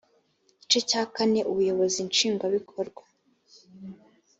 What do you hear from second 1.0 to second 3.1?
kane ubuyobozi nshingwabikorwa